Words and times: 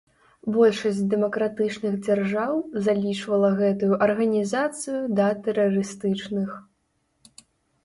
Большасць 0.53 1.01
дэмакратычных 1.11 1.93
дзяржаў 2.07 2.53
залічвала 2.87 3.53
гэтую 3.61 3.93
арганізацыю 4.07 4.99
да 5.23 5.31
тэрарыстычных. 5.47 6.49